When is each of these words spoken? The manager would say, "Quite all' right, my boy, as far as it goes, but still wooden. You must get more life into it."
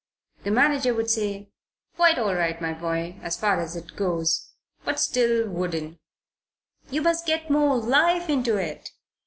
The 0.43 0.49
manager 0.49 0.95
would 0.95 1.11
say, 1.11 1.51
"Quite 1.95 2.17
all' 2.17 2.33
right, 2.33 2.59
my 2.59 2.73
boy, 2.73 3.17
as 3.21 3.37
far 3.37 3.59
as 3.59 3.75
it 3.75 3.95
goes, 3.95 4.49
but 4.83 4.99
still 4.99 5.47
wooden. 5.47 5.99
You 6.89 7.03
must 7.03 7.27
get 7.27 7.51
more 7.51 7.77
life 7.77 8.27
into 8.27 8.57
it." 8.57 8.89